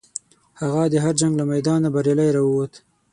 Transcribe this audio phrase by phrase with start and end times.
[0.61, 2.73] هغه د هر جنګ له میدانه بریالی راووت.